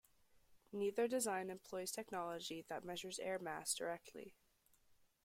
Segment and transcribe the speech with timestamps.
[0.73, 4.33] Neither design employs technology that measures air mass directly.